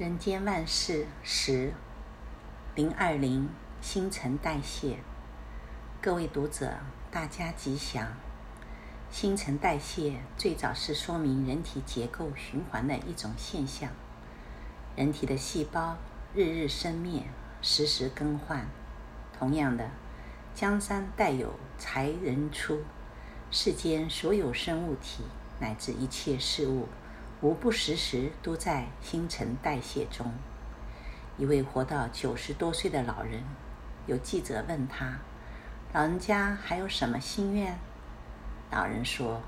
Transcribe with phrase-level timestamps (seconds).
[0.00, 1.74] 人间万事十
[2.74, 3.50] 零二零
[3.82, 4.96] 新陈代谢，
[6.00, 6.78] 各位读者，
[7.10, 8.10] 大家吉祥。
[9.10, 13.90] 新陈代谢最早是说明人体结构循环的一种现象。
[14.96, 15.98] 人体的细胞
[16.34, 17.24] 日日生灭，
[17.60, 18.66] 时时更换。
[19.38, 19.90] 同样的，
[20.54, 22.80] 江山代有才人出。
[23.50, 25.24] 世间所有生物体
[25.58, 26.88] 乃至一切事物，
[27.42, 30.30] 无不时时都在新陈代谢中。
[31.38, 33.42] 一位活到九十多岁的老人，
[34.06, 35.18] 有记者问他
[35.94, 37.78] ：“老人家还有什么心愿？”
[38.70, 39.40] 老人说：“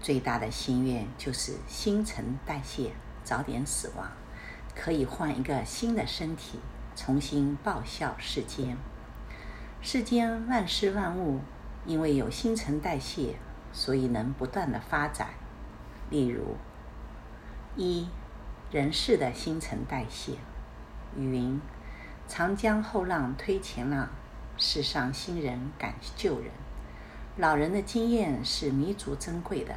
[0.00, 2.92] 最大的心愿就是新陈代谢
[3.24, 4.12] 早点死亡，
[4.76, 6.60] 可以换一个新的身体，
[6.94, 8.76] 重新报效世间。
[9.82, 11.40] 世间万事万物，
[11.84, 13.34] 因为有新陈代谢，
[13.72, 15.30] 所以能不断的发展。
[16.10, 16.56] 例如，
[17.76, 18.06] 一
[18.70, 20.34] 人世的新陈代谢。
[21.16, 21.60] 云：
[22.28, 24.08] 长江后浪推前浪，
[24.56, 26.52] 世上新人赶旧人。
[27.36, 29.74] 老人的经验是弥足珍贵的，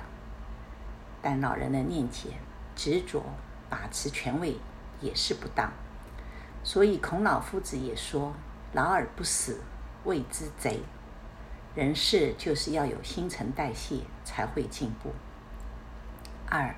[1.23, 2.29] 但老人的念解、
[2.75, 3.23] 执着、
[3.67, 4.57] 把持权位
[5.01, 5.73] 也是不当。
[6.63, 8.35] 所以孔老夫子也说
[8.73, 9.59] ：“老而不死，
[10.03, 10.81] 谓之贼。”
[11.73, 15.11] 人世就是要有新陈代谢才会进步。
[16.47, 16.75] 二，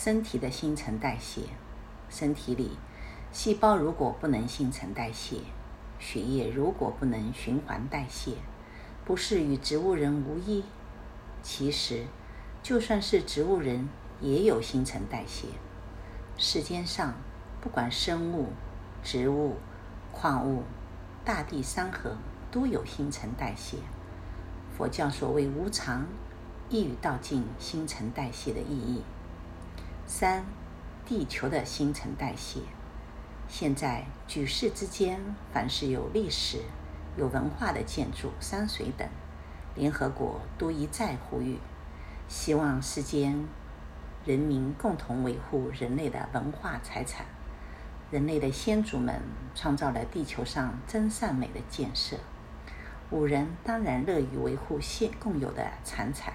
[0.00, 1.40] 身体的新陈代谢，
[2.08, 2.78] 身体里
[3.32, 5.38] 细胞如果不能新陈代谢，
[5.98, 8.34] 血液如果不能循环代谢，
[9.04, 10.62] 不是与植物人无异。
[11.42, 12.04] 其实，
[12.62, 13.88] 就算是植物人
[14.20, 15.48] 也有新陈代谢。
[16.36, 17.14] 世间上
[17.60, 18.50] 不管生物、
[19.02, 19.56] 植物、
[20.12, 20.62] 矿物、
[21.24, 22.16] 大地山河，
[22.52, 23.78] 都有新陈代谢。
[24.76, 26.06] 佛教所谓无常，
[26.68, 29.02] 一语道尽新陈代谢的意义。
[30.10, 30.42] 三，
[31.04, 32.60] 地球的新陈代谢。
[33.46, 35.20] 现在举世之间，
[35.52, 36.62] 凡是有历史、
[37.18, 39.06] 有文化的建筑、山水等，
[39.74, 41.58] 联合国都一再呼吁，
[42.26, 43.46] 希望世间
[44.24, 47.26] 人民共同维护人类的文化财产。
[48.10, 49.20] 人类的先祖们
[49.54, 52.16] 创造了地球上真善美的建设。
[53.10, 56.32] 五人当然乐于维护现共有的财产，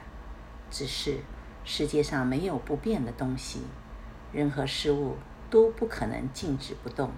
[0.70, 1.22] 只是
[1.66, 3.62] 世界上没有不变的东西，
[4.32, 5.16] 任何事物
[5.50, 7.12] 都不可能静止不动，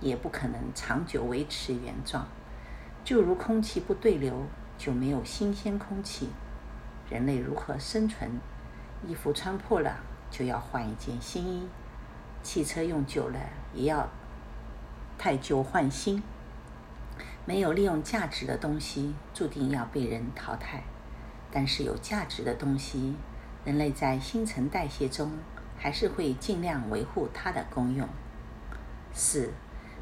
[0.00, 2.26] 也不可能长久维持原状。
[3.04, 4.46] 就如空气不对流，
[4.78, 6.30] 就没有新鲜空气。
[7.10, 8.40] 人类如何生存？
[9.06, 9.98] 衣服穿破了
[10.30, 11.68] 就要换一件新衣，
[12.42, 13.38] 汽车用久了
[13.74, 14.08] 也要
[15.18, 16.22] 汰旧换新。
[17.44, 20.78] 没有利用价值的东西，注定要被人淘汰；
[21.52, 23.14] 但是有价值的东西，
[23.64, 25.32] 人类在新陈代谢中
[25.78, 28.06] 还是会尽量维护它的功用。
[29.12, 29.50] 四、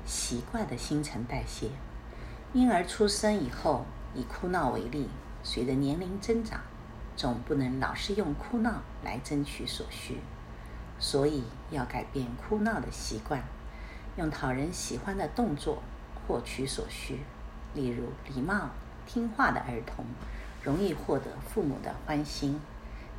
[0.05, 1.71] 习惯的新陈代谢。
[2.53, 5.09] 婴儿出生以后，以哭闹为例，
[5.43, 6.61] 随着年龄增长，
[7.17, 10.19] 总不能老是用哭闹来争取所需，
[10.99, 13.43] 所以要改变哭闹的习惯，
[14.17, 15.83] 用讨人喜欢的动作。
[16.29, 17.19] 获取所需，
[17.75, 18.71] 例如礼貌
[19.05, 20.05] 听话的儿童，
[20.63, 22.61] 容易获得父母的欢心；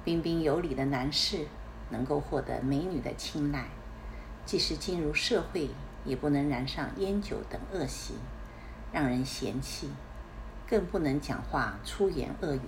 [0.03, 1.45] 彬彬有礼的男士，
[1.89, 3.65] 能够获得美女的青睐。
[4.45, 5.69] 即使进入社会，
[6.03, 8.15] 也不能染上烟酒等恶习，
[8.91, 9.87] 让人嫌弃；
[10.67, 12.61] 更不能讲话粗言恶语，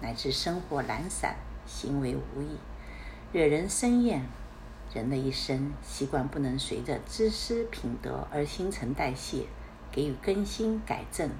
[0.00, 1.36] 乃至生活懒散、
[1.66, 2.58] 行为无益，
[3.32, 4.26] 惹人生厌。
[4.92, 9.46] 人的一生习惯不能随着知识品德而新陈代谢。
[9.90, 11.30] 给予更新改正，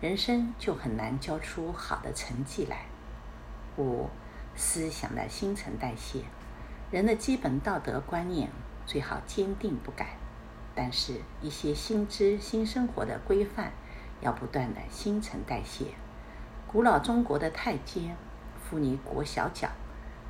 [0.00, 2.86] 人生就很难交出好的成绩来。
[3.76, 4.08] 五、
[4.58, 6.24] 思想的新陈代谢，
[6.90, 8.50] 人的基本道德观念
[8.84, 10.16] 最好坚定不改，
[10.74, 13.72] 但是，一些新知新生活的规范
[14.20, 15.94] 要不断的新陈代谢。
[16.66, 18.16] 古老中国的太监、
[18.68, 19.68] 妇女裹小脚，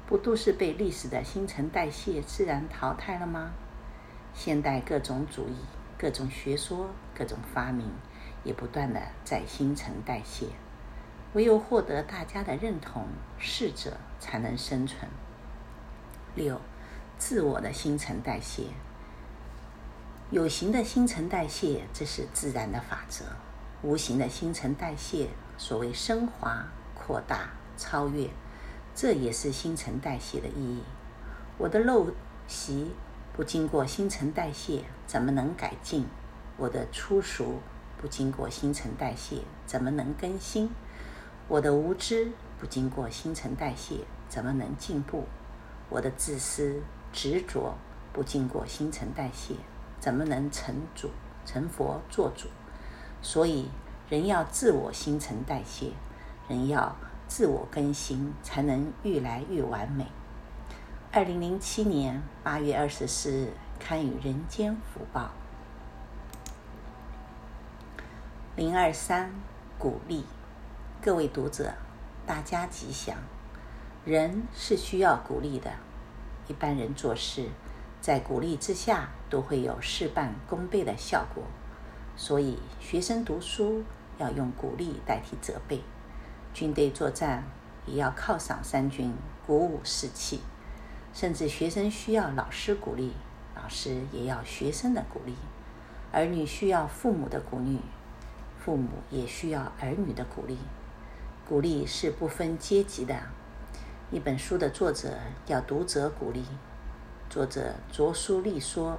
[0.06, 3.52] 不都是被历史的新陈代谢自然淘汰了吗？
[4.34, 5.56] 现代各种主义。
[6.00, 7.90] 各种学说、各种发明，
[8.44, 10.46] 也不断地在新陈代谢。
[11.34, 13.06] 唯有获得大家的认同，
[13.38, 15.10] 适者才能生存。
[16.34, 16.60] 六、
[17.18, 18.64] 自我的新陈代谢。
[20.30, 23.24] 有形的新陈代谢，这是自然的法则；
[23.82, 28.28] 无形的新陈代谢，所谓升华、扩大、超越，
[28.94, 30.82] 这也是新陈代谢的意义。
[31.56, 32.12] 我的陋
[32.46, 32.92] 习。
[33.34, 36.08] 不经过新陈代谢，怎么能改进？
[36.56, 37.60] 我的粗俗
[37.96, 40.68] 不经过新陈代谢，怎么能更新？
[41.48, 45.24] 我的无知不经过新陈代谢，怎么能进步？
[45.88, 47.74] 我的自私执着
[48.12, 49.54] 不经过新陈代谢，
[49.98, 51.10] 怎么能成主、
[51.46, 52.48] 成佛、做主？
[53.22, 53.70] 所以，
[54.10, 55.92] 人要自我新陈代谢，
[56.48, 56.94] 人要
[57.26, 60.06] 自我更新，才能愈来愈完美。
[61.10, 65.22] 二零零七年八月二十四日，刊于《人间福报》。
[68.54, 69.32] 零二三，
[69.78, 70.26] 鼓励
[71.00, 71.72] 各位读者，
[72.26, 73.16] 大家吉祥。
[74.04, 75.70] 人是需要鼓励的，
[76.48, 77.46] 一般人做事，
[78.00, 81.44] 在鼓励之下，都会有事半功倍的效果。
[82.16, 83.84] 所以，学生读书
[84.18, 85.82] 要用鼓励代替责备；
[86.52, 87.44] 军队作战
[87.86, 89.14] 也要犒赏三军，
[89.46, 90.40] 鼓舞士气。
[91.14, 93.12] 甚至学生需要老师鼓励，
[93.54, 95.34] 老师也要学生的鼓励；
[96.10, 97.78] 儿女需要父母的鼓励。
[98.58, 100.58] 父母也需要儿女的鼓励，
[101.48, 103.18] 鼓励是不分阶级的。
[104.10, 105.16] 一本书的作者
[105.46, 106.44] 要读者鼓励，
[107.30, 108.98] 作者着书立说，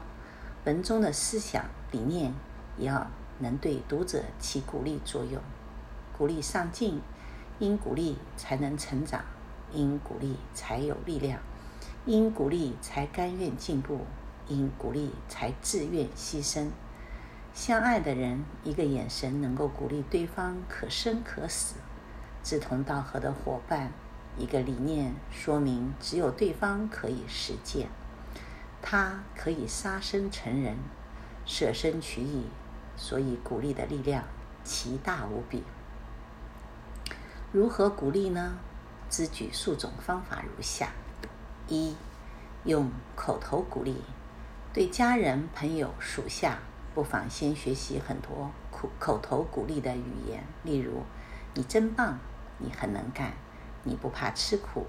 [0.66, 2.34] 文中的思想理念
[2.75, 3.06] 也要
[3.38, 5.40] 能对读者起鼓励作用。
[6.18, 7.00] 鼓励上进，
[7.60, 9.24] 因鼓励才能成长，
[9.72, 11.40] 因鼓励才有力量，
[12.07, 14.00] 因鼓励才甘愿进步，
[14.48, 16.69] 因鼓励才自愿牺牲。
[17.54, 21.75] 相爱的人，一个眼神能够鼓励对方可生可死；
[22.44, 23.92] 志同道合的伙伴，
[24.38, 27.90] 一个理念说明只有对方可以实践。
[28.82, 30.78] 他可以杀身成仁，
[31.46, 32.46] 舍身取义，
[32.96, 34.24] 所以鼓励的力量
[34.64, 35.64] 奇大无比。
[37.52, 38.58] 如何鼓励呢？
[39.10, 40.92] 只举数种方法如下：
[41.68, 41.96] 一、
[42.64, 43.96] 用口头鼓励，
[44.72, 46.60] 对家人、朋友、属下。
[46.94, 51.04] 不妨先学习很多口口头鼓励的语言，例如
[51.54, 52.20] “你真棒
[52.60, 53.34] ”“你很能干
[53.84, 54.86] ”“你不怕吃苦”“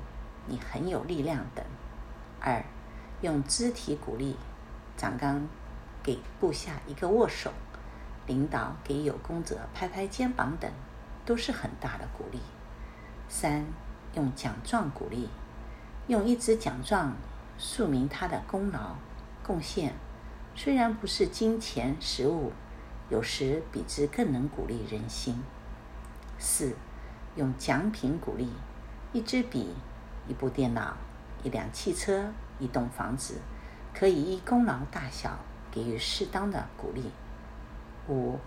[0.46, 1.64] 你很有力量”等。
[2.40, 2.62] 二，
[3.22, 4.37] 用肢体鼓励，
[4.96, 5.49] 长官
[6.02, 7.52] 给部下一个握手，
[8.26, 10.70] 领导给有功者拍拍肩膀等，
[11.25, 12.40] 都是很大的鼓励。
[13.28, 13.64] 三，
[14.14, 15.28] 用奖状鼓励，
[16.08, 17.14] 用一支奖状
[17.58, 18.96] 说明他的功劳
[19.43, 19.94] 贡献。
[20.56, 22.52] 虽然不是金钱实物，
[23.08, 25.40] 有时比之更能鼓励人心。
[26.38, 26.75] 四，
[27.36, 28.48] 用奖品鼓励，
[29.12, 29.74] 一支笔、
[30.26, 30.96] 一部电脑、
[31.42, 33.40] 一辆汽车、一栋房子，
[33.94, 35.38] 可以依功劳大小
[35.70, 37.10] 给予适当的鼓励。
[38.08, 38.38] 五，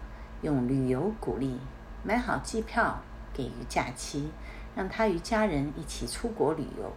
[0.41, 1.59] 用旅游鼓励，
[2.03, 3.01] 买好机票，
[3.33, 4.31] 给予假期，
[4.75, 6.91] 让他与家人一起出国旅游，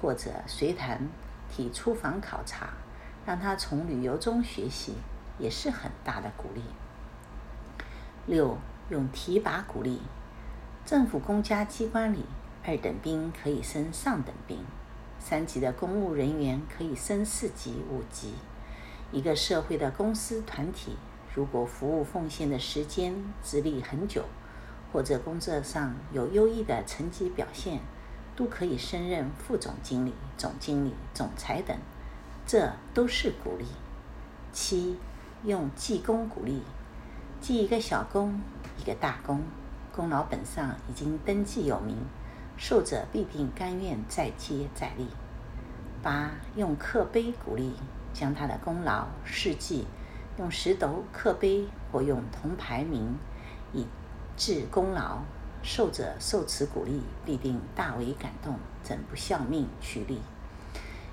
[0.00, 1.08] 或者随团
[1.50, 2.68] 体出访考察。
[3.26, 4.94] 让他从旅游中学习，
[5.36, 6.62] 也是很大的鼓励。
[8.26, 8.56] 六，
[8.88, 10.00] 用提拔鼓励，
[10.86, 12.24] 政府公家机关里，
[12.64, 14.64] 二等兵可以升上等兵，
[15.18, 18.34] 三级的公务人员可以升四级、五级。
[19.10, 20.96] 一个社会的公司团体，
[21.34, 23.12] 如果服务奉献的时间、
[23.42, 24.26] 资历很久，
[24.92, 27.80] 或者工作上有优异的成绩表现，
[28.36, 31.76] 都可以升任副总经理、总经理、总裁等。
[32.46, 33.64] 这都是鼓励。
[34.52, 34.96] 七，
[35.42, 36.62] 用记功鼓励，
[37.40, 38.40] 记一个小功，
[38.80, 39.42] 一个大功，
[39.96, 41.96] 功劳本上已经登记有名，
[42.58, 45.08] 受者必定甘愿再接再厉。
[46.02, 47.72] 八，用刻碑鼓励，
[48.12, 49.86] 将他的功劳事迹
[50.36, 53.16] 用石头刻碑或用铜牌铭
[53.72, 53.86] 以
[54.36, 55.20] 致功劳，
[55.62, 60.20] 受者受此鼓励必定大为感动，怎不效命取力？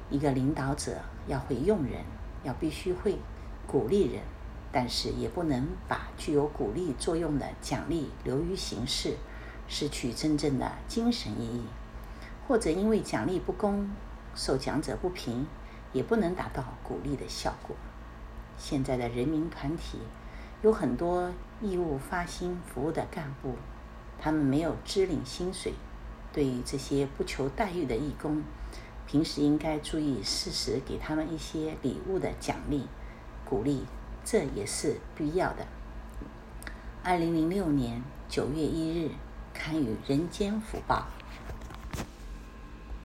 [0.09, 2.03] 一个领导者要会用人，
[2.43, 3.17] 要必须会
[3.65, 4.21] 鼓励人，
[4.73, 9.15] 但是也不能把具有鼓励作用的奖励流于形式，
[9.67, 11.63] 失去真正的精神意义，
[12.47, 13.87] 或者因为奖励不公，
[14.33, 15.45] 受奖者不平，
[15.93, 17.75] 也不能达到鼓励的效果。
[18.57, 19.99] 现在的人民团体
[20.63, 23.55] 有很多义务发薪服务的干部，
[24.19, 25.73] 他们没有支领薪水，
[26.31, 28.41] 对于这些不求待遇的义工。
[29.05, 32.87] 平时应该注意适时给他们一些礼物的奖励、
[33.45, 33.85] 鼓励，
[34.25, 35.65] 这也是必要的。
[37.03, 39.11] 二零零六年九月一日，
[39.53, 41.07] 刊于《人间福报》。